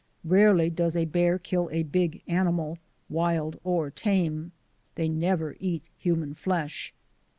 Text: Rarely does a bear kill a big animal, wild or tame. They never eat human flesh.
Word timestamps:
Rarely 0.25 0.71
does 0.71 0.95
a 0.95 1.05
bear 1.05 1.37
kill 1.37 1.69
a 1.71 1.83
big 1.83 2.23
animal, 2.25 2.79
wild 3.07 3.59
or 3.63 3.91
tame. 3.91 4.51
They 4.95 5.07
never 5.07 5.55
eat 5.59 5.83
human 5.95 6.33
flesh. 6.33 6.91